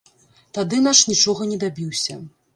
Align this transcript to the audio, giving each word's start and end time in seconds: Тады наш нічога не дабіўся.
Тады 0.57 0.79
наш 0.87 1.03
нічога 1.11 1.51
не 1.53 1.61
дабіўся. 1.67 2.21